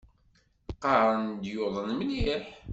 [0.73, 2.45] Qqaren-d yuḍen mliḥ.